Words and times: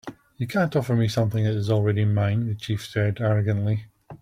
"You 0.37 0.47
can't 0.47 0.75
offer 0.75 0.95
me 0.95 1.07
something 1.07 1.43
that 1.43 1.53
is 1.53 1.69
already 1.69 2.05
mine," 2.05 2.47
the 2.47 2.55
chief 2.55 2.83
said, 2.83 3.21
arrogantly. 3.21 3.85